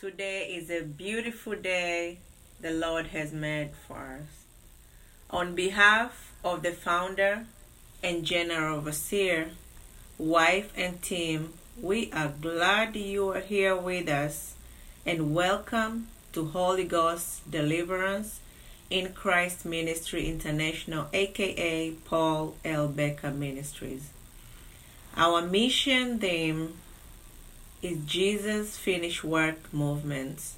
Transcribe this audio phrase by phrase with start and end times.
[0.00, 2.20] Today is a beautiful day
[2.58, 4.46] the Lord has made for us.
[5.28, 7.44] On behalf of the founder
[8.02, 9.50] and general overseer,
[10.16, 14.54] wife, and team, we are glad you are here with us
[15.04, 18.40] and welcome to Holy Ghost Deliverance
[18.88, 22.88] in Christ Ministry International, aka Paul L.
[22.88, 24.08] Baker Ministries.
[25.14, 26.78] Our mission theme
[27.82, 30.52] is Jesus' finished work movement.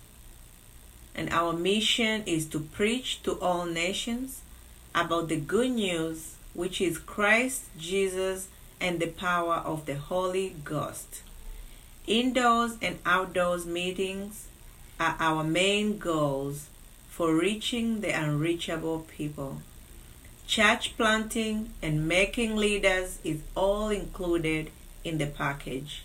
[1.15, 4.41] And our mission is to preach to all nations
[4.95, 8.49] about the good news, which is Christ Jesus
[8.81, 11.23] and the power of the Holy Ghost.
[12.07, 14.49] Indoors and outdoors meetings
[14.99, 16.69] are our main goals
[17.09, 19.63] for reaching the unreachable people.
[20.47, 24.71] Church planting and making leaders is all included
[25.05, 26.03] in the package.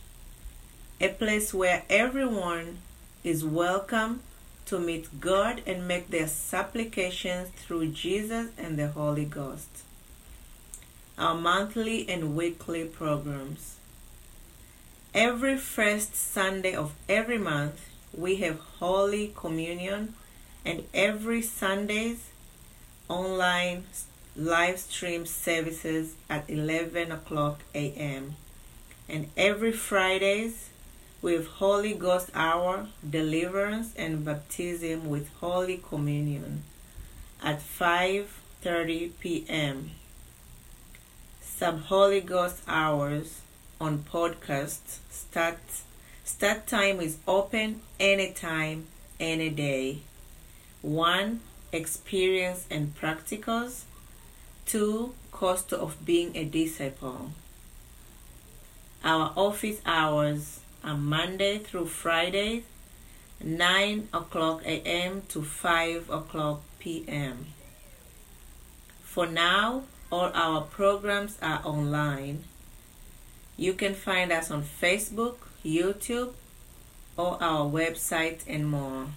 [1.00, 2.80] A place where everyone
[3.24, 4.22] is welcome
[4.66, 9.70] to meet God and make their supplications through Jesus and the Holy Ghost.
[11.16, 13.76] Our monthly and weekly programs.
[15.14, 20.16] Every first Sunday of every month, we have Holy Communion,
[20.66, 22.32] and every Sundays,
[23.08, 23.86] online
[24.36, 28.36] live stream services at 11 o'clock a.m.
[29.08, 30.70] And every Fridays,
[31.22, 36.64] with Holy Ghost hour, deliverance, and baptism with Holy Communion
[37.44, 39.92] at 5:30 p.m.
[41.42, 43.42] Sub Holy Ghost hours
[43.82, 45.60] on podcast start
[46.24, 48.86] start time is open anytime
[49.20, 50.00] any day.
[50.82, 51.40] 1
[51.72, 53.84] experience and practicals.
[54.68, 57.32] 2 cost of being a disciple.
[59.04, 60.60] Our office hours
[60.96, 62.64] Monday through Friday,
[63.44, 65.24] 9 o'clock a.m.
[65.30, 67.48] to 5 o'clock p.m.
[69.04, 72.44] For now, all our programs are online.
[73.58, 76.34] You can find us on Facebook, YouTube,
[77.18, 79.08] or our website and more.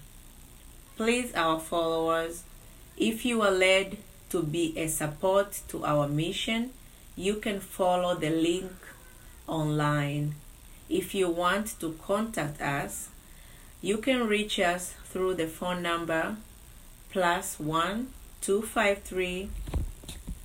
[0.97, 2.45] Please, our followers,
[2.97, 3.99] if you are led
[4.31, 6.71] to be a support to our mission,
[7.17, 8.73] you can follow the link
[9.47, 10.35] online.
[10.91, 13.09] If you want to contact us,
[13.81, 16.37] you can reach us through the phone number
[17.11, 18.09] plus one
[18.41, 19.51] two five three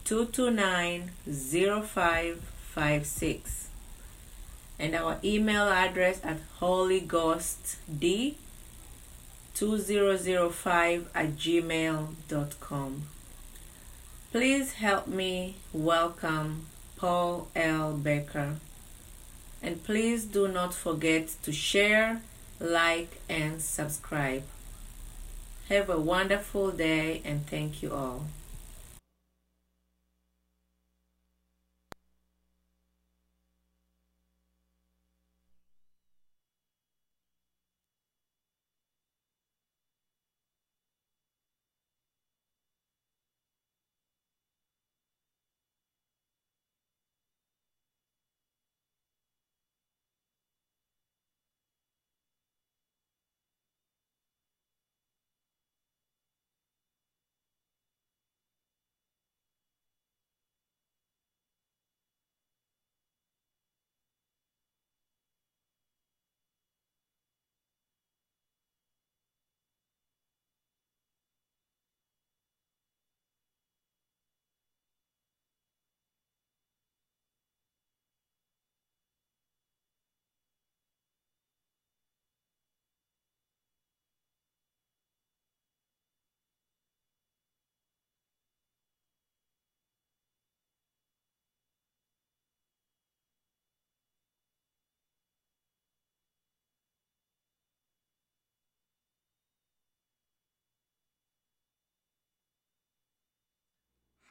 [0.03, 3.69] two two nine zero five five six
[4.77, 8.36] and our email address at holyghostd
[9.56, 13.03] 2005 at gmail.com.
[14.31, 16.65] Please help me welcome
[16.98, 17.94] Paul L.
[17.94, 18.57] Baker.
[19.61, 22.21] And please do not forget to share,
[22.59, 24.43] like, and subscribe.
[25.69, 28.25] Have a wonderful day and thank you all.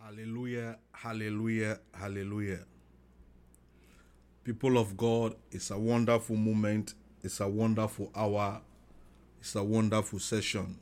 [0.04, 2.58] Hallelujah, hallelujah, hallelujah.
[4.44, 6.92] People of God, it's a wonderful moment.
[7.22, 8.60] It's a wonderful hour.
[9.40, 10.78] It's a wonderful session.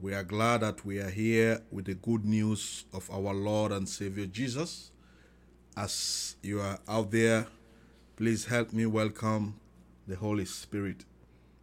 [0.00, 3.88] We are glad that we are here with the good news of our Lord and
[3.88, 4.92] Savior Jesus.
[5.76, 7.48] As you are out there,
[8.14, 9.58] please help me welcome
[10.06, 11.04] the Holy Spirit.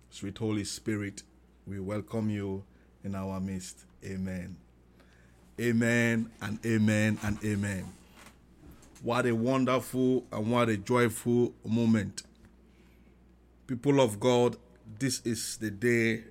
[0.09, 1.23] Sweet Holy Spirit,
[1.65, 2.65] we welcome you
[3.01, 3.85] in our midst.
[4.03, 4.57] Amen.
[5.59, 7.85] Amen and amen and amen.
[9.01, 12.23] What a wonderful and what a joyful moment.
[13.65, 14.57] People of God,
[14.99, 16.25] this is the day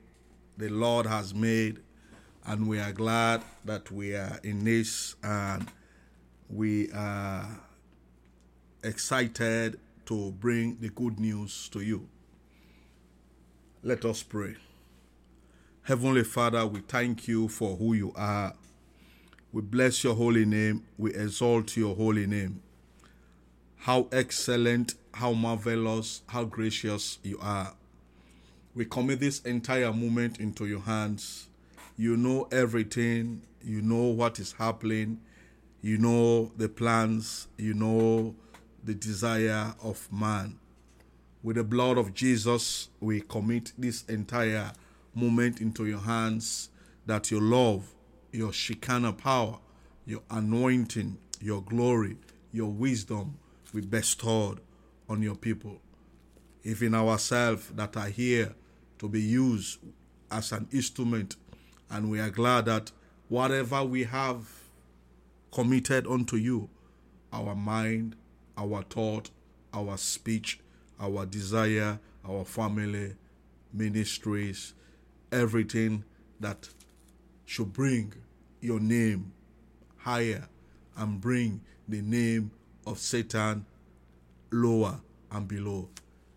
[0.59, 1.79] the Lord has made,
[2.44, 5.69] and we are glad that we are in this and
[6.50, 7.49] we are
[8.82, 12.06] excited to bring the good news to you.
[13.82, 14.56] Let us pray.
[15.85, 18.53] Heavenly Father, we thank you for who you are.
[19.55, 20.83] We bless your holy name.
[20.99, 22.61] We exalt your holy name.
[23.77, 27.73] How excellent, how marvelous, how gracious you are.
[28.75, 31.47] We commit this entire moment into your hands.
[31.97, 33.43] You know everything.
[33.62, 35.21] You know what is happening.
[35.83, 37.47] You know the plans.
[37.56, 38.35] You know
[38.83, 40.59] the desire of man.
[41.45, 44.73] With the blood of Jesus, we commit this entire
[45.15, 46.71] moment into your hands
[47.06, 47.94] that your love,
[48.34, 49.58] your Shekinah power,
[50.04, 52.16] your anointing, your glory,
[52.52, 53.38] your wisdom
[53.72, 54.60] be bestowed
[55.08, 55.81] on your people.
[56.64, 58.54] Even ourselves that are here
[58.98, 59.78] to be used
[60.31, 61.36] as an instrument,
[61.90, 62.91] and we are glad that
[63.29, 64.46] whatever we have
[65.53, 66.69] committed unto you,
[67.32, 68.17] our mind,
[68.56, 69.31] our thought,
[69.72, 70.60] our speech,
[71.00, 73.14] our desire, our family,
[73.72, 74.72] ministries,
[75.32, 76.05] everything
[76.41, 76.69] that
[77.44, 78.12] should bring
[78.65, 79.31] your name
[79.99, 80.49] higher
[80.97, 82.51] and bring the name
[82.87, 83.67] of Satan
[84.51, 85.89] lower and below.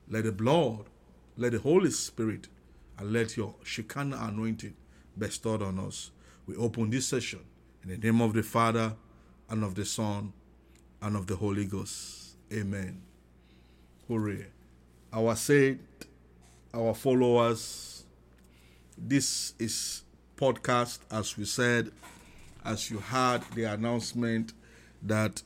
[0.09, 0.85] Let the blood,
[1.37, 2.47] let the Holy Spirit,
[2.97, 4.75] and let your Shekinah anointing
[5.17, 6.11] bestowed on us.
[6.45, 7.39] We open this session
[7.83, 8.93] in the name of the Father
[9.49, 10.33] and of the Son
[11.01, 12.35] and of the Holy Ghost.
[12.51, 13.01] Amen.
[14.07, 14.47] Hooray.
[15.13, 15.81] Our saint,
[16.73, 18.03] our followers,
[18.97, 20.03] this is
[20.37, 21.91] podcast, as we said,
[22.67, 24.51] as you heard the announcement
[25.01, 25.41] that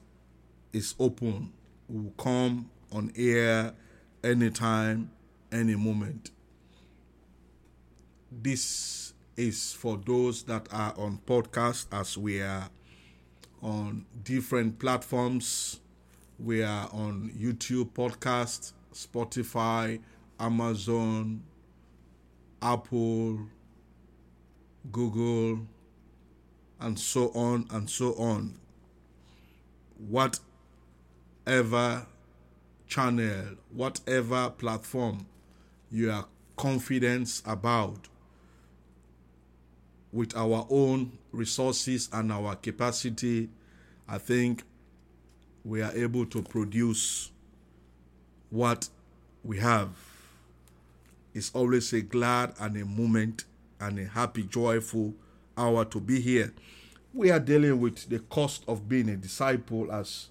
[0.74, 1.54] is open,
[1.88, 3.74] will come on air
[4.24, 5.12] anytime,
[5.52, 6.32] any moment.
[8.32, 12.70] This is for those that are on podcast, as we are
[13.62, 15.80] on different platforms.
[16.40, 20.00] We are on YouTube podcast, Spotify,
[20.40, 21.44] Amazon,
[22.64, 23.42] Apple,
[24.92, 25.68] Google,
[26.82, 28.60] and so on and so on.
[30.10, 32.06] Whatever
[32.88, 35.26] channel, whatever platform
[35.90, 36.26] you are
[36.58, 38.08] confident about,
[40.12, 43.50] with our own resources and our capacity,
[44.08, 44.64] I think
[45.64, 47.32] we are able to produce
[48.50, 48.90] what
[49.44, 49.90] we have.
[51.34, 53.46] It's always a glad and a moment
[53.80, 55.14] and a happy, joyful
[55.62, 56.54] hour to be here.
[57.14, 60.30] We are dealing with the cost of being a disciple, as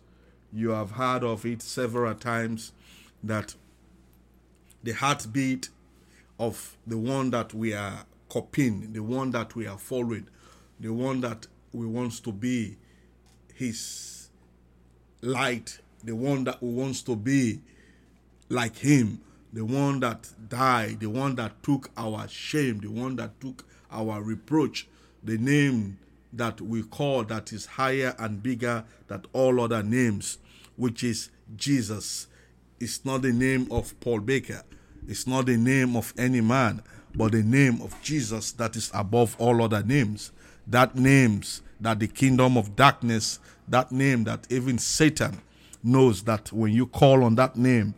[0.53, 2.73] you have heard of it several times,
[3.23, 3.55] that
[4.83, 5.69] the heartbeat
[6.39, 10.27] of the one that we are copying, the one that we are following,
[10.81, 12.77] the one that we want to be
[13.55, 14.31] his
[15.21, 17.61] light, the one that we wants to be
[18.49, 19.21] like him,
[19.53, 24.23] the one that died, the one that took our shame, the one that took our
[24.23, 24.89] reproach,
[25.23, 25.99] the name
[26.33, 30.39] that we call that is higher and bigger than all other names,
[30.77, 32.27] which is Jesus.
[32.79, 34.63] It's not the name of Paul Baker.
[35.09, 36.83] It's not the name of any man,
[37.15, 40.31] but the name of Jesus that is above all other names.
[40.67, 45.41] That names that the kingdom of darkness, that name that even Satan
[45.83, 47.95] knows that when you call on that name,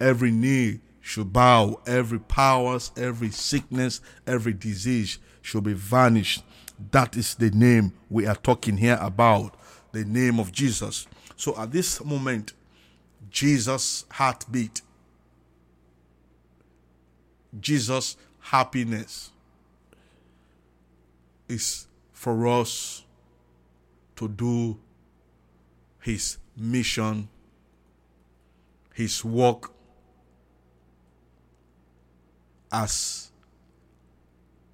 [0.00, 6.42] every knee should bow, every powers, every sickness, every disease should be vanished.
[6.90, 9.54] That is the name we are talking here about,
[9.92, 11.06] the name of Jesus.
[11.36, 12.52] So at this moment,
[13.30, 14.82] Jesus' heartbeat,
[17.60, 19.30] Jesus' happiness
[21.48, 23.04] is for us
[24.16, 24.78] to do
[26.00, 27.28] his mission,
[28.92, 29.70] his work
[32.70, 33.30] as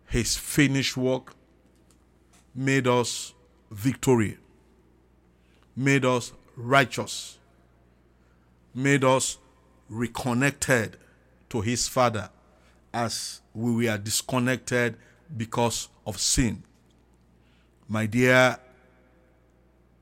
[0.06, 1.34] his finished work
[2.54, 3.34] made us
[3.70, 4.38] victorious,
[5.76, 7.38] made us righteous,
[8.74, 9.38] made us
[9.88, 10.96] reconnected
[11.48, 12.30] to his Father
[12.92, 14.96] as we were disconnected
[15.36, 16.62] because of sin.
[17.88, 18.58] My dear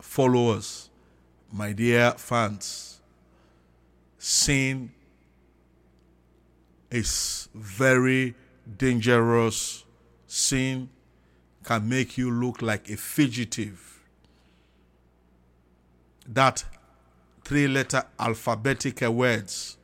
[0.00, 0.90] followers,
[1.52, 3.00] my dear fans,
[4.18, 4.90] sin
[6.90, 8.34] is very
[8.76, 9.84] dangerous.
[10.26, 10.90] Sin
[11.68, 14.00] can make you look like a fugitive.
[16.26, 16.64] That
[17.44, 19.76] three letter alphabetic words,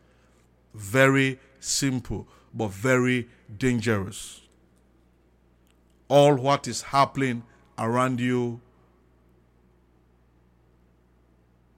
[0.72, 4.40] very simple, but very dangerous.
[6.08, 7.42] All what is happening
[7.78, 8.62] around you,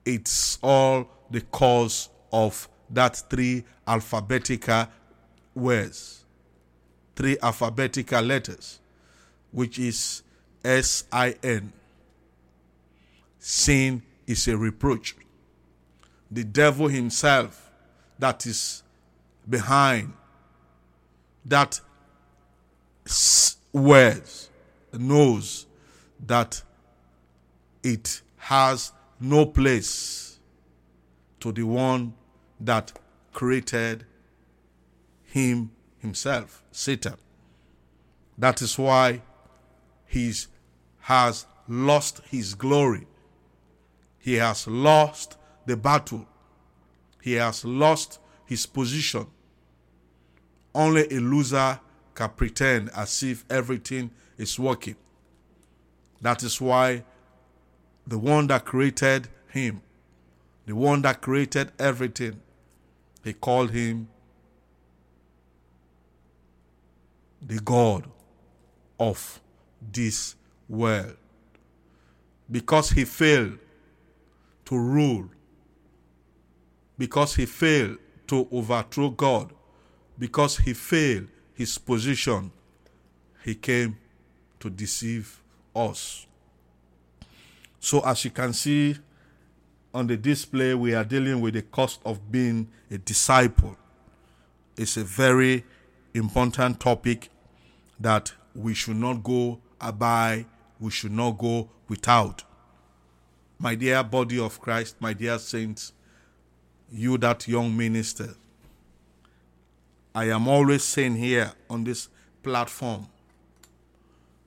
[0.05, 4.87] it's all the cause of that three alphabetical
[5.53, 6.23] words,
[7.13, 8.79] three alphabetical letters,
[9.51, 10.23] which is
[10.63, 11.73] S I N.
[13.39, 15.15] Sin is a reproach.
[16.29, 17.71] The devil himself
[18.19, 18.83] that is
[19.49, 20.13] behind
[21.45, 21.79] that
[23.71, 24.49] words
[24.91, 25.65] knows
[26.25, 26.61] that
[27.83, 30.39] it has no place
[31.39, 32.13] to the one
[32.59, 32.91] that
[33.31, 34.05] created
[35.23, 37.15] him himself, Satan.
[38.37, 39.21] That is why
[40.07, 40.33] he
[41.01, 43.05] has lost his glory.
[44.19, 46.25] He has lost the battle.
[47.21, 49.27] He has lost his position.
[50.73, 51.79] Only a loser
[52.15, 54.95] can pretend as if everything is working.
[56.21, 57.03] That is why
[58.05, 59.81] the one that created him,
[60.65, 62.39] the one that created everything,
[63.23, 64.07] he called him
[67.41, 68.05] the God
[68.99, 69.41] of
[69.81, 70.35] this
[70.67, 71.15] world.
[72.49, 73.57] Because he failed
[74.65, 75.29] to rule,
[76.97, 79.53] because he failed to overthrow God,
[80.17, 82.51] because he failed his position,
[83.43, 83.97] he came
[84.59, 85.41] to deceive
[85.75, 86.25] us.
[87.79, 88.97] So, as you can see
[89.93, 93.77] on the display, we are dealing with the cost of being a disciple.
[94.75, 95.63] It's a very
[96.13, 97.29] important topic
[97.99, 100.45] that we should not go by,
[100.79, 102.43] we should not go without.
[103.59, 105.93] My dear body of Christ, my dear saints,
[106.91, 108.35] you that young minister,
[110.13, 112.09] I am always saying here on this
[112.43, 113.07] platform,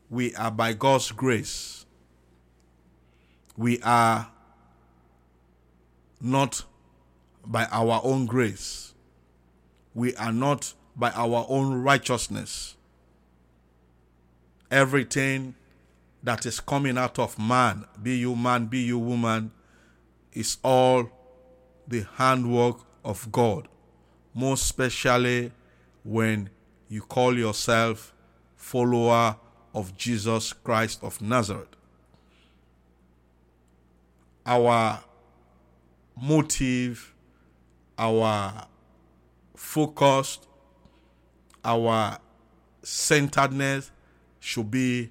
[0.09, 1.87] we are by God's grace.
[3.57, 4.31] We are
[6.21, 6.65] not
[7.47, 8.95] by our own grace.
[9.95, 12.77] We are not by our own righteousness.
[14.71, 15.55] Everything
[16.23, 19.51] that is coming out of man, be you man, be you woman,
[20.33, 21.11] is all
[21.89, 23.67] the handwork of God.
[24.35, 25.51] Most especially
[26.05, 26.51] when
[26.89, 28.15] you call yourself
[28.57, 29.37] follower
[29.75, 31.69] of Jesus Christ of Nazareth.
[34.47, 35.01] Our
[36.21, 37.15] motive,
[37.99, 38.67] our
[39.57, 40.39] focus,
[41.65, 42.19] our
[42.83, 43.91] centeredness
[44.41, 45.11] should be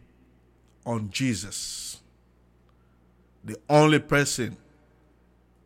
[0.86, 2.01] on Jesus.
[3.43, 4.57] The only person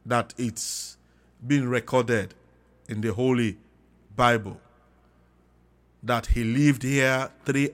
[0.05, 0.98] that it's
[1.46, 2.34] been recorded
[2.88, 3.58] in the Holy
[4.15, 4.60] Bible
[6.03, 7.70] that he lived here three,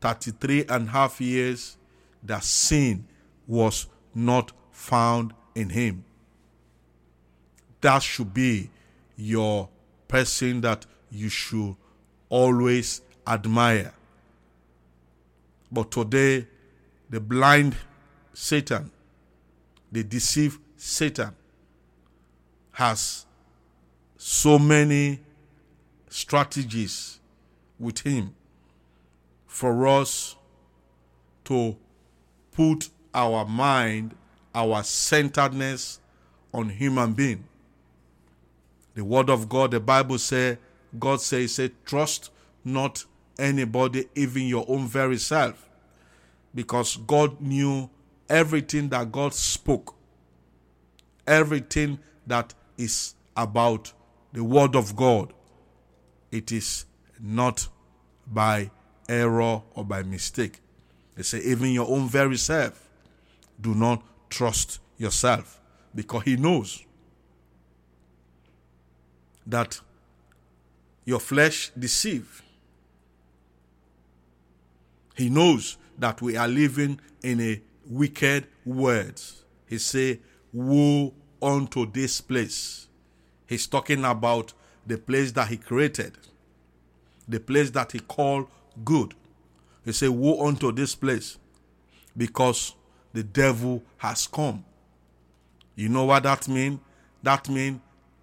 [0.00, 1.76] 33 and a half years,
[2.22, 3.06] that sin
[3.46, 6.04] was not found in him.
[7.80, 8.70] That should be
[9.16, 9.68] your
[10.08, 11.76] person that you should
[12.28, 13.92] always admire.
[15.70, 16.46] But today,
[17.10, 17.76] the blind
[18.32, 18.90] Satan,
[19.90, 21.34] the deceived Satan,
[22.72, 23.26] has
[24.16, 25.20] so many
[26.08, 27.20] strategies
[27.78, 28.34] with him
[29.46, 30.36] for us
[31.44, 31.76] to
[32.52, 34.14] put our mind,
[34.54, 36.00] our centeredness
[36.52, 37.44] on human being.
[38.94, 40.58] The word of God, the Bible says,
[40.98, 42.30] God says, say, trust
[42.64, 43.04] not
[43.38, 45.68] anybody, even your own very self.
[46.54, 47.90] Because God knew
[48.28, 49.94] everything that God spoke,
[51.26, 53.92] everything that is about
[54.32, 55.32] the word of God.
[56.32, 56.86] It is
[57.20, 57.68] not
[58.26, 58.70] by
[59.08, 60.60] error or by mistake.
[61.14, 62.88] They say, even your own very self,
[63.60, 65.60] do not trust yourself
[65.94, 66.84] because He knows
[69.46, 69.80] that
[71.04, 72.42] your flesh deceive.
[75.16, 79.22] He knows that we are living in a wicked world.
[79.66, 80.20] He say,
[80.52, 82.88] "Woe unto this place."
[83.46, 84.52] He's talking about
[84.86, 86.18] the place that he created,
[87.28, 88.48] the place that he called
[88.84, 89.14] good.
[89.84, 91.38] He say, "Woe unto this place,"
[92.16, 92.74] because
[93.12, 94.64] the devil has come.
[95.74, 96.80] You know what that means?
[97.22, 97.80] That means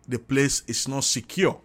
[0.08, 1.60] the place is not secure.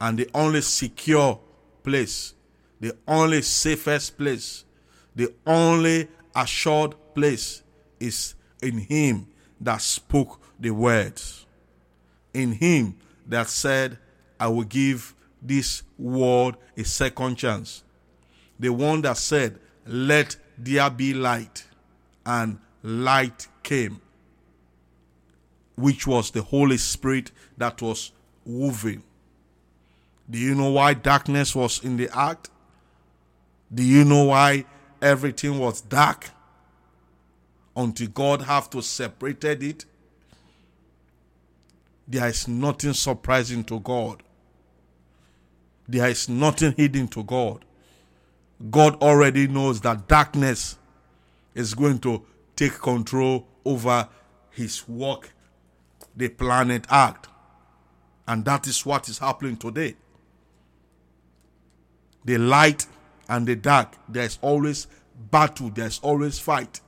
[0.00, 1.40] And the only secure
[1.82, 2.34] place,
[2.82, 4.64] the only safest place,
[5.14, 7.62] the only assured place
[8.00, 9.28] is in Him
[9.60, 11.46] that spoke the words.
[12.34, 12.96] In Him
[13.28, 13.98] that said,
[14.40, 17.84] I will give this world a second chance.
[18.58, 21.64] The one that said, Let there be light,
[22.26, 24.00] and light came,
[25.76, 28.10] which was the Holy Spirit that was
[28.44, 29.04] moving.
[30.28, 32.48] Do you know why darkness was in the act?
[33.74, 34.64] Do you know why
[35.00, 36.30] everything was dark?
[37.74, 39.84] Until God have to separated it.
[42.06, 44.22] There is nothing surprising to God.
[45.88, 47.64] There is nothing hidden to God.
[48.70, 50.78] God already knows that darkness
[51.54, 52.22] is going to
[52.54, 54.08] take control over
[54.50, 55.32] his work,
[56.14, 57.28] the planet Earth.
[58.28, 59.96] And that is what is happening today.
[62.24, 62.86] The light
[63.32, 64.86] and the dark, there's always
[65.30, 66.82] battle, there's always fight.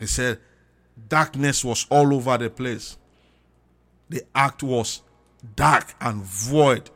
[0.00, 0.40] He said,
[1.08, 2.98] darkness was all over the place.
[4.08, 5.02] The act was
[5.54, 6.90] dark and void.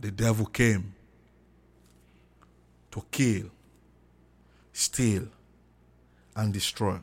[0.00, 0.94] The devil came
[2.92, 3.50] to kill,
[4.72, 5.28] steal,
[6.34, 6.98] and destroy.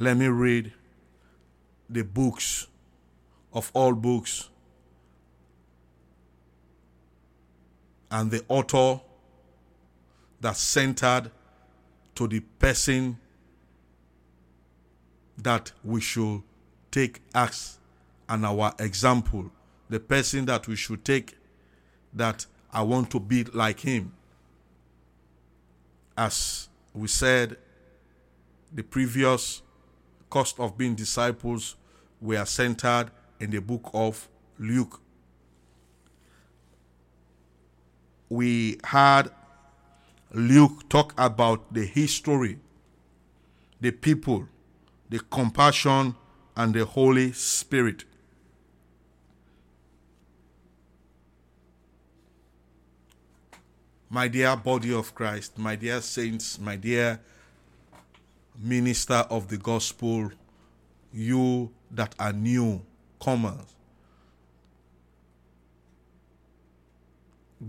[0.00, 0.72] Let me read
[1.90, 2.66] the books
[3.52, 4.48] of all books
[8.10, 9.02] and the author
[10.40, 11.30] that centered
[12.14, 13.18] to the person
[15.36, 16.44] that we should
[16.90, 17.78] take as
[18.26, 19.50] and our example,
[19.90, 21.36] the person that we should take
[22.14, 24.14] that I want to be like him.
[26.16, 27.58] As we said,
[28.72, 29.60] the previous
[30.30, 31.76] cost of being disciples
[32.20, 35.00] were centered in the book of Luke.
[38.28, 39.30] We had
[40.32, 42.58] Luke talk about the history,
[43.80, 44.46] the people,
[45.08, 46.14] the compassion,
[46.56, 48.04] and the Holy Spirit.
[54.08, 57.20] My dear body of Christ, my dear saints, my dear
[58.60, 60.30] minister of the gospel,
[61.12, 62.82] you that are new
[63.22, 63.74] comers.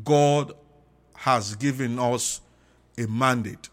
[0.03, 0.53] God
[1.15, 2.41] has given us
[2.97, 3.69] a mandate.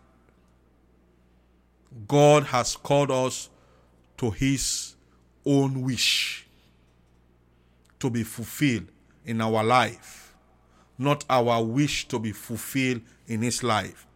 [2.06, 3.48] God has called us
[4.18, 4.94] to his
[5.46, 6.46] own wish
[8.00, 8.86] to be fulfilled
[9.24, 10.34] in our life,
[10.98, 14.06] not our wish to be fulfilled in his life.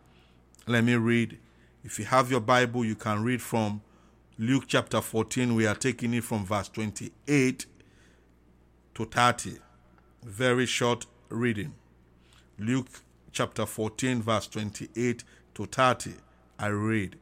[0.67, 1.39] Let me read.
[1.85, 3.83] If you have your Bible, you can read from
[4.39, 5.55] Luke chapter 14.
[5.55, 7.67] We are taking it from verse 28
[8.95, 9.59] to 30.
[10.23, 11.75] Very short reading.
[12.59, 12.87] Luke
[13.33, 16.13] chapter 14, verse 28 to 30.
[16.59, 17.17] I read.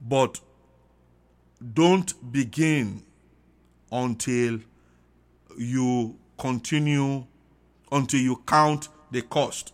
[0.00, 0.40] But
[1.74, 3.02] don't begin
[3.92, 4.60] until
[5.58, 7.26] you continue,
[7.92, 9.72] until you count the cost.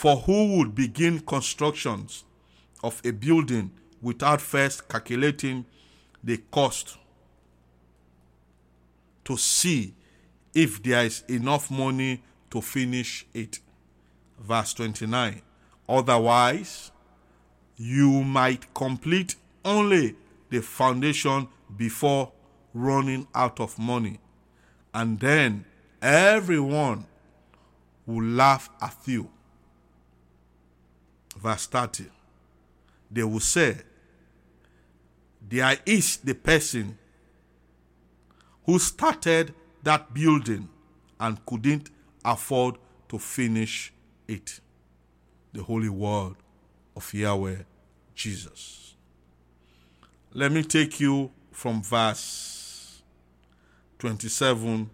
[0.00, 2.24] For who would begin constructions
[2.82, 5.66] of a building without first calculating
[6.24, 6.96] the cost
[9.26, 9.92] to see
[10.54, 13.58] if there is enough money to finish it.
[14.38, 15.42] Verse 29.
[15.86, 16.92] Otherwise,
[17.76, 19.36] you might complete
[19.66, 20.16] only
[20.48, 22.32] the foundation before
[22.72, 24.18] running out of money.
[24.94, 25.66] And then
[26.00, 27.06] everyone
[28.06, 29.28] will laugh at you.
[31.40, 32.04] Verse 30.
[33.10, 33.76] They will say,
[35.48, 36.98] There is the person
[38.64, 40.68] who started that building
[41.18, 41.90] and couldn't
[42.24, 42.76] afford
[43.08, 43.92] to finish
[44.28, 44.60] it.
[45.52, 46.34] The holy word
[46.94, 47.56] of Yahweh
[48.14, 48.94] Jesus.
[50.32, 53.02] Let me take you from verse
[53.98, 54.90] 27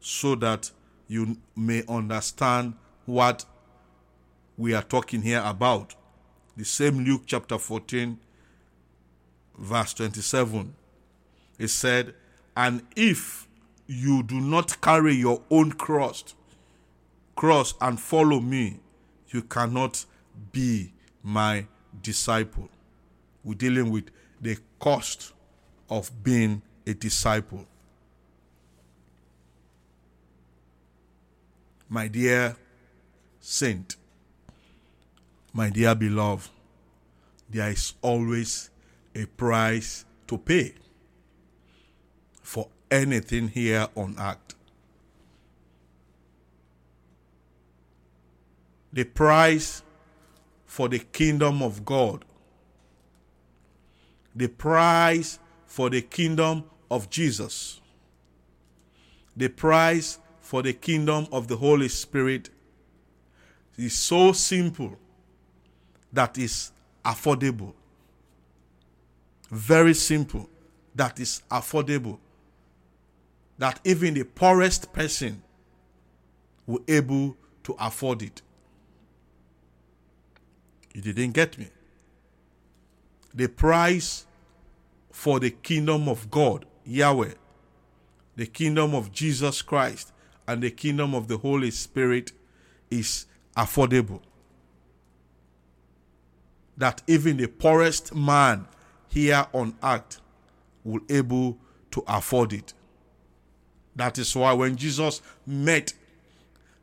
[0.00, 0.70] so that
[1.06, 2.74] you may understand
[3.06, 3.44] what
[4.56, 5.94] we are talking here about.
[6.56, 8.18] The same Luke chapter 14,
[9.58, 10.74] verse 27.
[11.58, 12.14] It said,
[12.56, 13.48] And if
[13.86, 16.34] you do not carry your own cross,
[17.36, 18.80] cross and follow me,
[19.28, 20.04] you cannot
[20.50, 21.66] be my
[22.02, 22.68] disciple.
[23.44, 24.10] We're dealing with
[24.40, 25.32] the cost
[25.88, 27.66] of being a disciple.
[31.88, 32.56] My dear
[33.40, 33.96] saint,
[35.52, 36.50] my dear beloved,
[37.48, 38.70] there is always
[39.14, 40.74] a price to pay
[42.42, 44.54] for anything here on earth.
[48.92, 49.82] the price
[50.66, 52.24] for the kingdom of God,
[54.34, 57.80] the price for the kingdom of Jesus,
[59.36, 62.50] the price for the kingdom of the Holy Spirit.
[63.78, 64.98] Is so simple
[66.12, 66.72] that is
[67.04, 67.72] affordable.
[69.50, 70.48] Very simple
[70.94, 72.18] that is affordable.
[73.58, 75.42] That even the poorest person
[76.66, 78.42] will able to afford it.
[80.94, 81.68] You didn't get me.
[83.34, 84.26] The price
[85.10, 87.34] for the kingdom of God, Yahweh,
[88.36, 90.12] the kingdom of Jesus Christ,
[90.46, 92.32] and the kingdom of the Holy Spirit
[92.90, 94.20] is affordable.
[96.82, 98.66] That even the poorest man
[99.06, 100.20] here on earth
[100.82, 101.56] will able
[101.92, 102.72] to afford it.
[103.94, 105.92] That is why when Jesus met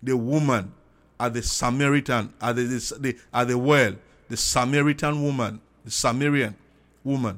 [0.02, 0.72] the woman
[1.20, 2.64] at the Samaritan, at the,
[2.98, 3.94] the, at the well,
[4.30, 6.56] the Samaritan woman, the Samaritan
[7.04, 7.38] woman,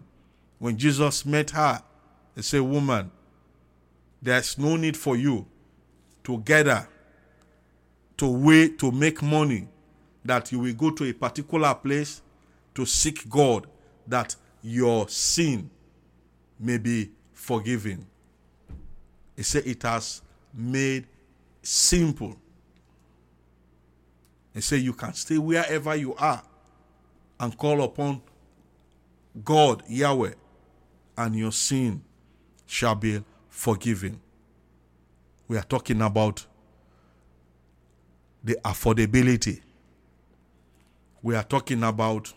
[0.60, 1.82] when Jesus met her,
[2.36, 3.10] he said, Woman,
[4.22, 5.48] there's no need for you
[6.26, 6.88] to gather,
[8.18, 9.68] to wait, to make money,
[10.24, 12.22] that you will go to a particular place
[12.76, 13.68] to seek God,
[14.08, 15.70] that your sin
[16.60, 18.06] may be forgiven.
[19.36, 20.22] He said, It has
[20.54, 21.08] made
[21.62, 22.36] simple.
[24.54, 26.44] He said, You can stay wherever you are
[27.40, 28.22] and call upon
[29.44, 30.34] God, Yahweh,
[31.18, 32.04] and your sin
[32.66, 34.20] shall be forgiven.
[35.48, 36.46] We are talking about
[38.44, 39.62] the affordability.
[41.22, 42.34] We are talking about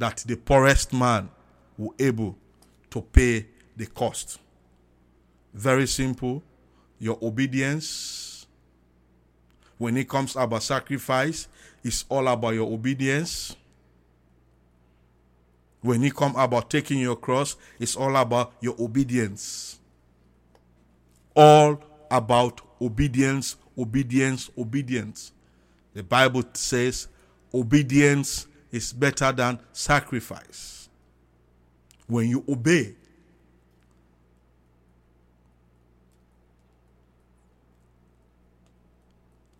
[0.00, 1.28] that the poorest man
[1.76, 2.34] will able
[2.88, 4.38] to pay the cost.
[5.52, 6.42] Very simple.
[6.98, 8.46] Your obedience.
[9.76, 11.48] When it comes about sacrifice,
[11.84, 13.54] it's all about your obedience.
[15.82, 19.78] When it comes about taking your cross, it's all about your obedience.
[21.36, 21.78] All
[22.10, 25.32] about obedience, obedience, obedience.
[25.92, 27.08] The Bible says
[27.52, 30.88] obedience is better than sacrifice.
[32.06, 32.94] When you obey,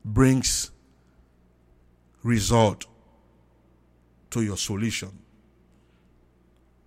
[0.05, 0.71] brings
[2.23, 2.87] result
[4.31, 5.11] to your solution.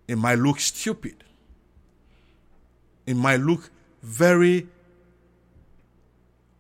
[0.08, 1.24] It might look stupid.
[3.06, 3.70] It might look
[4.02, 4.68] very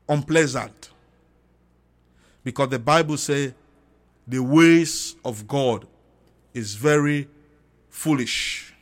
[0.08, 0.89] unpleasant.
[2.43, 3.54] Because the Bible says
[4.28, 5.88] the ways of God
[6.54, 7.28] is very
[7.90, 8.74] foolish.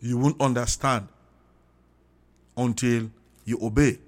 [0.00, 1.08] You won't understand
[2.56, 3.10] until
[3.44, 3.98] you obey.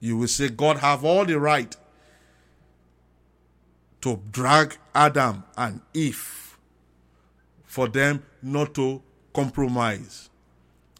[0.00, 1.74] You will say, God have all the right
[4.00, 6.56] to drag Adam and Eve
[7.64, 9.02] for them not to
[9.34, 10.30] compromise.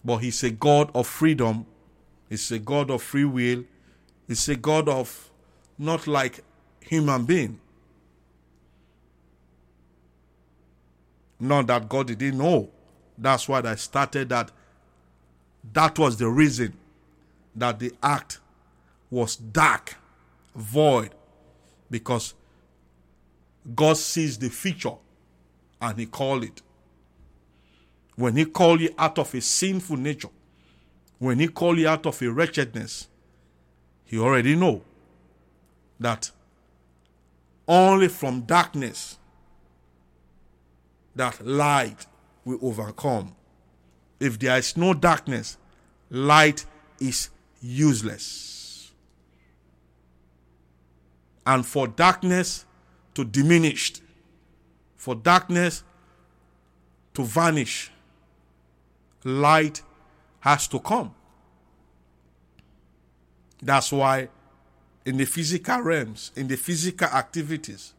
[0.04, 1.66] But he's a God of freedom.
[2.28, 3.64] He's a God of free will.
[4.26, 5.30] He's a God of
[5.78, 6.40] not like
[6.80, 7.60] human being.
[11.38, 12.68] Not that God didn't know.
[13.16, 14.50] That's why I started that.
[15.72, 16.74] That was the reason
[17.54, 18.40] that the act
[19.10, 19.96] was dark,
[20.54, 21.10] void,
[21.90, 22.34] because
[23.74, 24.94] God sees the future
[25.80, 26.62] and He called it.
[28.16, 30.30] When He called you out of a sinful nature,
[31.18, 33.08] when He called you out of a wretchedness,
[34.04, 34.82] He already know
[36.00, 36.30] that
[37.66, 39.18] only from darkness
[41.14, 42.06] that light
[42.44, 43.34] will overcome.
[44.20, 45.58] If there is no darkness,
[46.10, 46.64] light
[47.00, 47.30] is
[47.60, 48.92] useless.
[51.46, 52.64] And for darkness
[53.14, 53.94] to diminish,
[54.96, 55.82] for darkness
[57.14, 57.90] to vanish,
[59.24, 59.82] light
[60.40, 61.14] has to come.
[63.60, 64.28] That's why
[65.08, 67.94] in the physical realms, in the physical activities,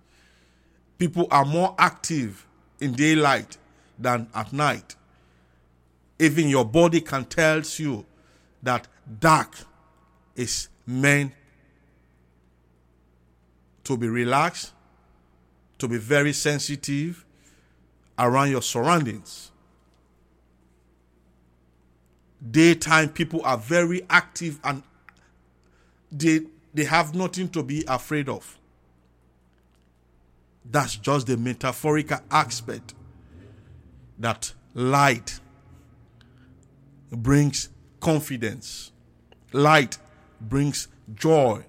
[1.00, 2.46] people are more active
[2.80, 3.58] in daylight
[3.98, 4.96] than at night.
[6.20, 8.06] Even your body can tell you
[8.62, 8.88] that
[9.20, 9.56] dark
[10.36, 11.32] is meant
[13.86, 14.74] to be relaxed,
[15.80, 17.26] to be very sensitive
[18.20, 19.50] around your surroundings.
[22.52, 24.84] Daytime people are very active and
[26.12, 26.42] they
[26.74, 28.58] they have nothing to be afraid of.
[30.66, 32.94] That's just the metaphorical aspect
[34.20, 35.40] that light
[37.12, 38.92] brings confidence,
[39.52, 39.98] light
[40.40, 41.66] brings joy,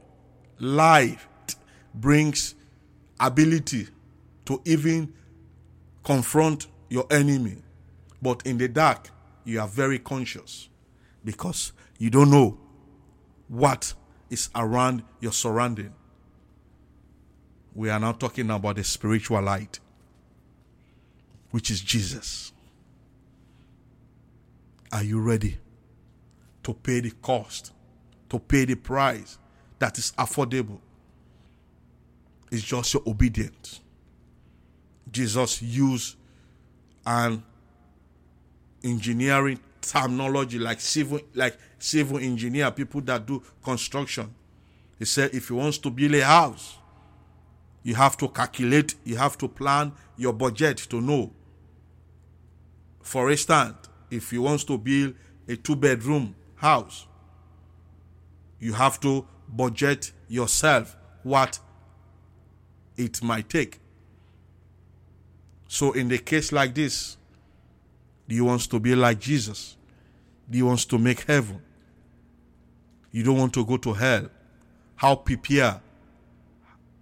[0.59, 1.19] light
[1.95, 2.55] brings
[3.19, 3.89] ability
[4.45, 5.13] to even
[6.05, 7.57] confront your enemy.
[8.21, 9.09] But in the dark,
[9.45, 10.69] you are very conscious
[11.25, 12.59] because you don't know
[13.49, 13.95] what
[14.31, 15.93] is around your surrounding.
[17.75, 19.81] We are now talking about the spiritual light,
[21.51, 22.53] which is Jesus.
[24.93, 25.59] Are you ready
[26.63, 27.73] to pay the cost,
[28.29, 29.39] to pay the price
[29.79, 30.79] that is affordable?
[32.51, 33.81] It's just your obedience.
[35.11, 36.17] Jesus used
[37.07, 37.43] an
[38.83, 44.35] engineering terminology like civil like civil engineer, people that do construction.
[44.99, 46.77] He said if he wants to build a house,
[47.83, 51.33] you have to calculate, you have to plan your budget to know.
[53.03, 55.15] For instance, if you want to build
[55.49, 57.07] a two bedroom house,
[58.59, 61.59] you have to budget yourself what
[62.97, 63.81] it might take.
[65.69, 67.17] So, in the case like this,
[68.31, 69.77] do you want to be like Jesus?
[70.49, 71.61] Do you want to make heaven?
[73.11, 74.29] You don't want to go to hell.
[74.95, 75.81] How prepared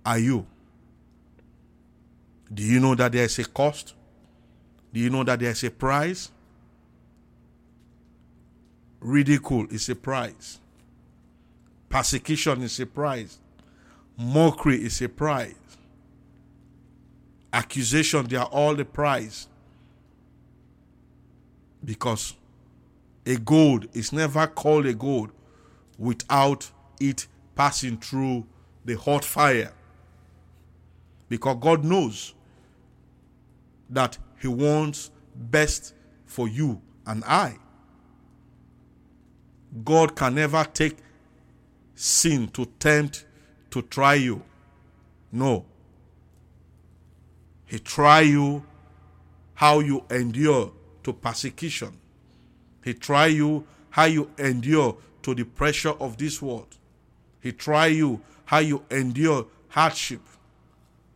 [0.06, 0.46] are you?
[2.50, 3.92] Do you know that there is a cost?
[4.90, 6.30] Do you know that there is a price?
[8.98, 10.60] Ridicule is a price.
[11.90, 13.38] Persecution is a price.
[14.16, 15.52] Mockery is a price.
[17.52, 19.46] Accusation, they are all the price.
[21.88, 22.34] Because
[23.24, 25.30] a gold is never called a gold
[25.98, 26.70] without
[27.00, 28.46] it passing through
[28.84, 29.72] the hot fire.
[31.30, 32.34] Because God knows
[33.88, 35.94] that He wants best
[36.26, 37.56] for you and I.
[39.82, 40.98] God can never take
[41.94, 43.24] sin to tempt
[43.70, 44.42] to try you.
[45.32, 45.64] No.
[47.64, 48.62] He try you
[49.54, 50.72] how you endure
[51.08, 51.98] to persecution.
[52.84, 56.76] He try you how you endure to the pressure of this world.
[57.40, 60.20] He try you how you endure hardship.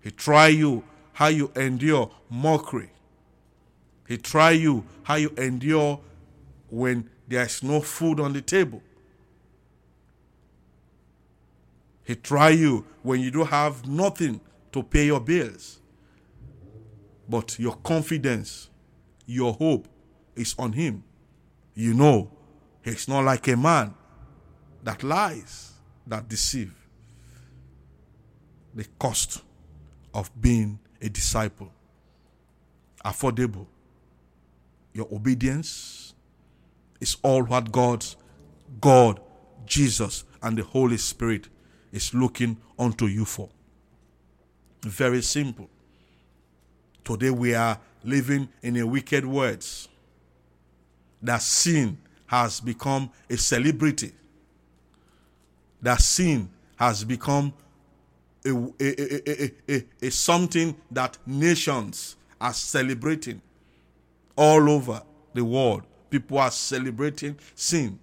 [0.02, 2.88] He try you how you endure mockery.
[4.09, 6.00] He try you how you endure
[6.70, 8.83] when there's no food on the table.
[12.05, 14.40] He try you when you don't have nothing
[14.72, 15.81] to pay your bills.
[17.28, 18.70] But your confidence,
[19.27, 19.89] your hope
[20.37, 21.05] is on him.
[21.75, 22.31] You know,
[22.85, 23.95] he's not like a man
[24.83, 25.73] that lies,
[26.07, 26.75] that deceive.
[28.75, 29.43] The cost
[30.15, 31.71] of being a disciple.
[33.05, 33.67] Affordable.
[34.93, 36.15] Your obedience
[37.01, 38.17] is all what God's
[38.81, 39.21] God,
[39.67, 41.49] Jesus, and the Holy Spirit
[41.93, 43.49] is looking unto you for.
[44.83, 45.69] Very simple.
[47.05, 49.67] Today we are living in a wicked world.
[51.23, 54.12] That sin has become a celebrity.
[55.81, 57.53] That sin has become
[58.45, 63.41] a, a, a, a, a something that nations are celebrating
[64.37, 65.03] all over
[65.35, 65.83] the world.
[66.11, 67.99] People are celebrating sin.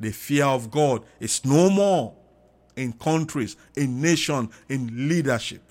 [0.00, 2.14] The fear of God is no more
[2.74, 5.62] in countries, in nations, in leadership.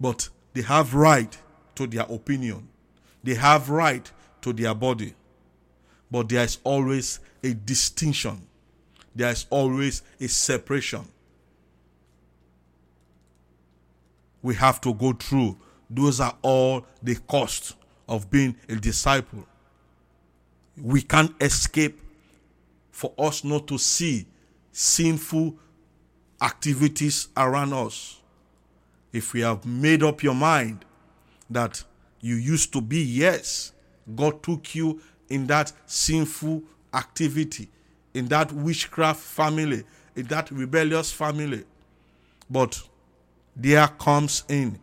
[0.00, 1.38] But they have right
[1.76, 2.68] to their opinion.
[3.22, 5.14] They have right to their body.
[6.10, 8.44] But there is always a distinction.
[9.14, 11.06] There is always a separation.
[14.42, 15.56] We have to go through.
[15.88, 17.76] Those are all the cost
[18.08, 19.46] of being a disciple.
[20.76, 22.00] We can't escape
[22.90, 24.26] for us not to see
[24.72, 25.54] sinful
[26.42, 28.17] activities around us.
[29.12, 30.84] If we have made up your mind
[31.50, 31.82] that
[32.20, 33.72] you used to be, yes,
[34.14, 37.68] God took you in that sinful activity,
[38.14, 39.84] in that witchcraft family,
[40.16, 41.64] in that rebellious family.
[42.50, 42.82] But
[43.54, 44.78] there comes in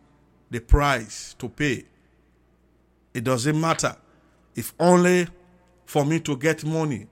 [0.50, 1.84] the price to pay.
[3.12, 3.96] It doesn't matter.
[4.54, 5.26] If only
[5.84, 7.06] for me to get money,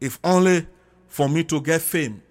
[0.00, 0.66] if only
[1.08, 2.22] for me to get fame,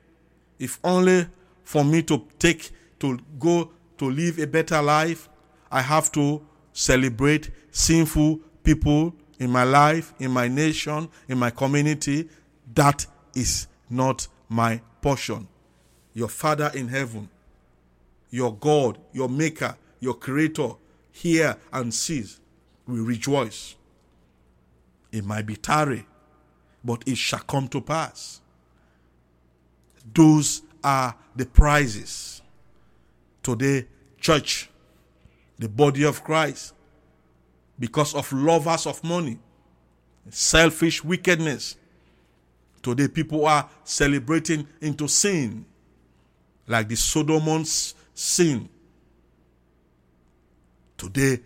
[0.59, 1.27] if only
[1.63, 5.29] for me to take, to go to live a better life,
[5.71, 6.41] I have to
[6.73, 12.27] celebrate sinful people in my life, in my nation, in my community.
[12.73, 15.47] That is not my portion.
[16.15, 17.29] Your Father in heaven,
[18.31, 20.71] your God, your Maker, your Creator,
[21.11, 22.39] hear and sees,
[22.87, 23.75] will rejoice.
[25.11, 26.07] It might be tarry,
[26.83, 28.41] but it shall come to pass.
[30.11, 32.41] Those are the prizes.
[33.43, 33.87] Today,
[34.19, 34.69] church,
[35.57, 36.73] the body of Christ,
[37.79, 39.39] because of lovers of money,
[40.29, 41.75] selfish wickedness,
[42.83, 45.65] today people are celebrating into sin,
[46.67, 48.69] like the Sodom's sin.
[50.97, 51.39] Today,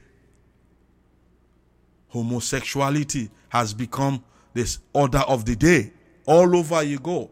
[2.10, 4.22] homosexuality has become
[4.54, 5.94] this order of the day.
[6.26, 7.30] All over you go.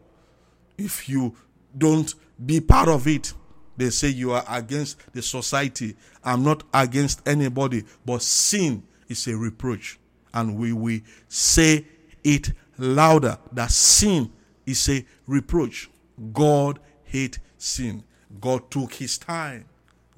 [0.78, 1.34] If you
[1.76, 3.34] don't be part of it,
[3.76, 5.96] they say you are against the society.
[6.22, 9.98] I'm not against anybody, but sin is a reproach.
[10.32, 11.86] And we will say
[12.22, 14.32] it louder that sin
[14.66, 15.90] is a reproach.
[16.32, 18.04] God hate sin.
[18.40, 19.66] God took his time.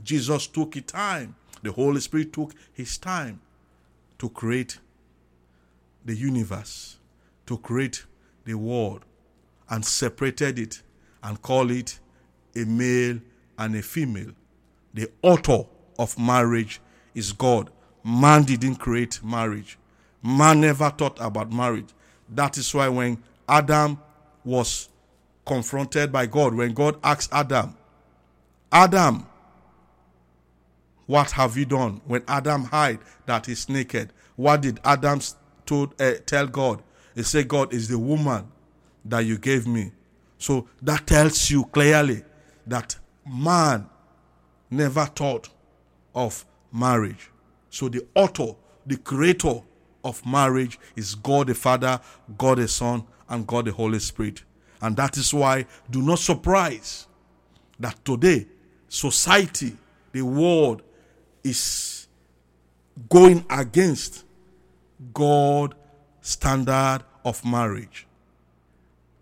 [0.03, 1.35] Jesus took his time.
[1.62, 3.40] The Holy Spirit took his time
[4.19, 4.79] to create
[6.05, 6.99] the universe,
[7.47, 8.05] to create
[8.45, 9.05] the world,
[9.69, 10.83] and separated it
[11.23, 11.99] and call it
[12.55, 13.19] a male
[13.59, 14.33] and a female.
[14.95, 15.64] The author
[15.99, 16.81] of marriage
[17.14, 17.71] is God.
[18.05, 19.79] Man didn't create marriage.
[20.23, 21.88] Man never thought about marriage.
[22.29, 23.99] That is why when Adam
[24.45, 24.88] was
[25.45, 27.77] confronted by God, when God asked Adam,
[28.73, 29.27] Adam,
[31.07, 32.01] what have you done?
[32.05, 35.21] When Adam hid that he's naked, what did Adam
[35.64, 36.83] told, uh, tell God?
[37.14, 38.49] He said, God is the woman
[39.05, 39.92] that you gave me.
[40.38, 42.25] So that tells you clearly
[42.66, 43.89] that man
[44.71, 45.49] never thought
[46.15, 47.31] of marriage.
[47.71, 48.55] So the author,
[48.87, 49.61] the creator
[50.05, 52.01] of marriage is God the Father,
[52.39, 54.43] God the Son, and God the Holy Spirit.
[54.81, 57.07] And that is why do not surprise
[57.79, 58.47] that today
[58.89, 59.77] society,
[60.12, 60.83] the world
[61.43, 62.09] is
[63.09, 64.24] going against
[65.12, 65.74] God
[66.20, 68.07] standard of marriage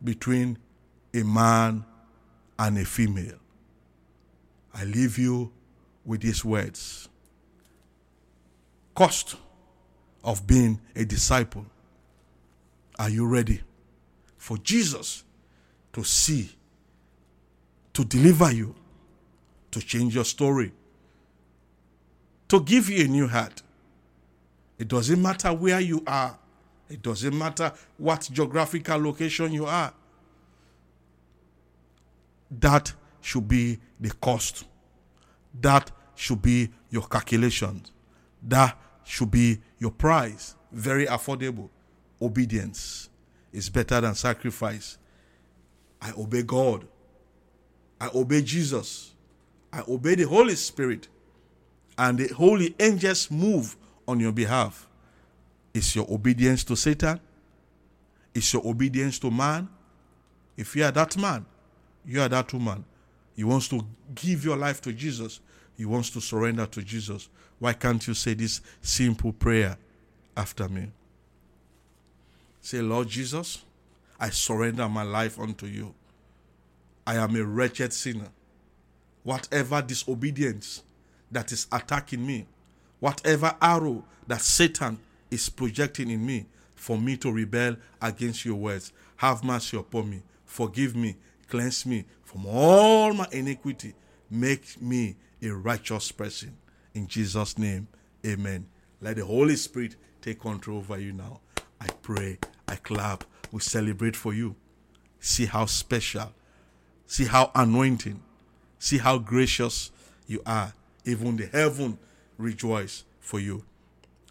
[0.03, 0.59] between
[1.13, 1.85] a man
[2.59, 3.39] and a female.
[4.75, 5.53] I leave you
[6.05, 7.09] with these words.
[8.95, 9.37] Cost
[10.23, 11.65] of being a disciple.
[12.99, 13.61] Are you ready
[14.37, 15.25] for Jesus
[15.93, 16.51] to see,
[17.93, 18.75] to deliver you,
[19.71, 20.73] to change your story,
[22.49, 23.63] to give you a new heart?
[24.79, 26.39] It doesn't matter where you are.
[26.89, 29.93] It doesn't matter what geographical location you are.
[32.51, 34.67] That should be the cost.
[35.63, 37.91] That should be your calculations.
[38.43, 40.55] That should be your price.
[40.71, 41.71] Very affordable.
[42.21, 43.09] Obedience
[43.51, 44.99] is better than sacrifice.
[46.03, 46.87] I obey God.
[47.99, 49.15] I obey Jesus.
[49.73, 51.09] I obey the Holy Spirit.
[51.97, 53.75] And the holy angels move
[54.07, 54.87] on your behalf.
[55.73, 57.19] Is your obedience to Satan?
[58.35, 59.67] Is your obedience to man?
[60.59, 61.47] If you are that man,
[62.05, 62.85] you are that woman.
[63.35, 65.41] You wants to give your life to Jesus.
[65.77, 67.29] He wants to surrender to Jesus.
[67.59, 69.77] Why can't you say this simple prayer
[70.37, 70.91] after me?
[72.61, 73.65] Say, Lord Jesus,
[74.19, 75.95] I surrender my life unto you.
[77.07, 78.29] I am a wretched sinner.
[79.23, 80.83] Whatever disobedience
[81.31, 82.47] that is attacking me,
[83.01, 84.99] whatever arrow that Satan
[85.31, 90.23] is projecting in me for me to rebel against your words, have mercy upon me.
[90.45, 91.17] Forgive me.
[91.55, 93.95] Cleanse me from all my iniquity.
[94.29, 96.57] Make me a righteous person.
[96.95, 97.87] In Jesus' name,
[98.27, 98.67] amen.
[99.01, 101.39] Let the Holy Spirit take control over you now.
[101.81, 104.57] I pray, I clap, we celebrate for you.
[105.21, 106.33] See how special,
[107.07, 108.21] see how anointing,
[108.81, 109.93] see how gracious
[110.27, 110.73] you are.
[111.05, 111.99] Even the heaven
[112.37, 113.63] rejoice for you.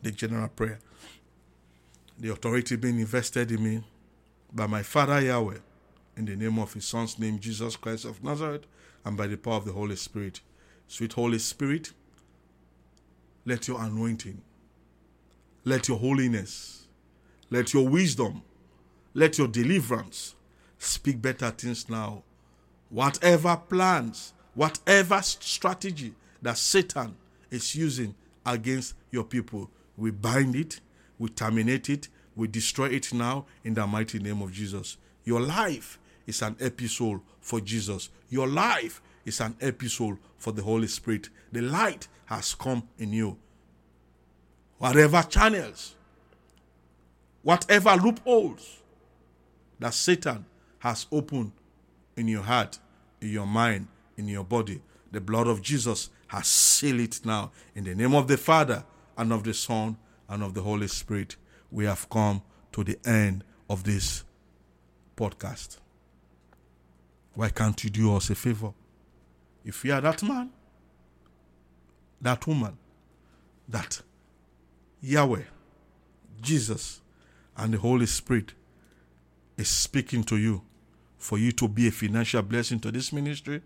[0.02, 0.80] The general prayer.
[2.20, 3.82] The authority being invested in me
[4.52, 5.60] by my Father Yahweh,
[6.18, 8.66] in the name of His Son's name, Jesus Christ of Nazareth,
[9.06, 10.42] and by the power of the Holy Spirit.
[10.88, 11.92] Sweet Holy Spirit,
[13.46, 14.42] let your anointing,
[15.66, 16.88] let your holiness,
[17.50, 18.42] let your wisdom,
[19.14, 20.36] let your deliverance
[20.78, 22.24] speak better things now.
[22.90, 27.16] Whatever plans, whatever strategy that Satan
[27.50, 30.80] is using against your people, we bind it,
[31.18, 34.98] we terminate it, we destroy it now in the mighty name of Jesus.
[35.24, 38.10] Your life is an episode for Jesus.
[38.30, 41.30] Your life is an episode for the Holy Spirit.
[41.52, 43.38] The light has come in you.
[44.78, 45.96] Whatever channels,
[47.42, 48.82] whatever loopholes
[49.80, 50.46] that Satan
[50.80, 51.52] has opened
[52.18, 52.80] in your heart,
[53.22, 57.52] in your mind, in your body, the blood of Jesus has sealed it now.
[57.76, 58.84] In the name of the Father,
[59.18, 59.98] and of the Son,
[60.28, 61.36] and of the Holy Spirit,
[61.72, 64.24] we have come to the end of this
[65.16, 65.78] podcast.
[67.36, 68.74] Why can't you do us a favor?
[69.66, 70.52] If you are that man,
[72.22, 72.78] that woman,
[73.68, 74.02] that
[75.02, 75.44] Yahweh,
[76.42, 77.02] Jesus,
[77.58, 78.54] and the Holy Spirit
[79.58, 80.62] is speaking to you
[81.18, 83.62] for you to be a financial blessing to this ministry,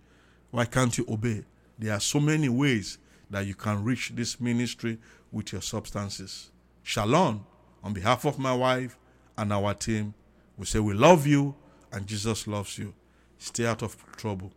[0.51, 1.43] why can't you obey?
[1.77, 2.97] There are so many ways
[3.29, 4.97] that you can reach this ministry
[5.31, 6.49] with your substances.
[6.83, 7.45] Shalom,
[7.83, 8.97] on behalf of my wife
[9.37, 10.13] and our team,
[10.57, 11.53] we say we love you
[11.91, 12.93] and Jesus loves you.
[13.37, 14.51] Stay out of trouble.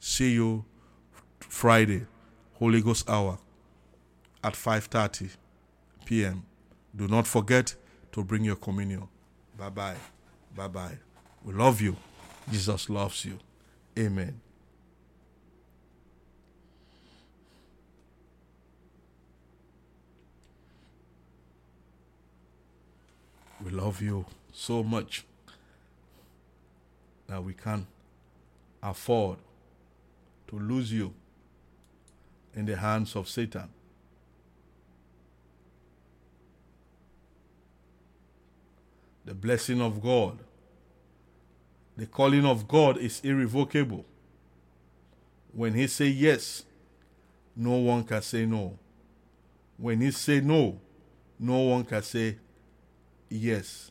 [0.00, 0.64] See you
[1.40, 2.06] Friday,
[2.54, 3.38] Holy Ghost hour
[4.44, 5.30] at 5:30
[6.04, 6.44] p.m.
[6.94, 7.74] Do not forget
[8.12, 9.08] to bring your communion.
[9.56, 9.96] Bye bye.
[10.56, 10.98] Bye bye.
[11.44, 11.96] We love you.
[12.50, 13.38] Jesus loves you.
[13.98, 14.40] Amen.
[23.64, 25.24] We love you so much
[27.26, 27.86] that we can
[28.82, 29.38] afford
[30.48, 31.12] to lose you
[32.54, 33.68] in the hands of Satan.
[39.24, 40.38] The blessing of God,
[41.96, 44.04] the calling of God is irrevocable.
[45.52, 46.64] When He say yes,
[47.54, 48.78] no one can say no.
[49.76, 50.80] When He say no,
[51.38, 52.36] no one can say
[53.28, 53.90] yes.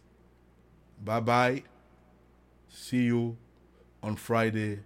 [1.04, 1.64] Bye bye.
[2.70, 3.38] See you
[4.02, 4.80] on Friday.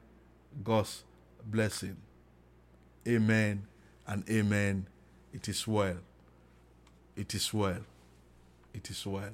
[0.64, 1.04] God's
[1.46, 1.98] blessing.
[3.08, 3.68] Amen
[4.08, 4.88] and amen.
[5.34, 5.98] It is well.
[7.16, 7.82] It is well.
[8.74, 9.32] It is well.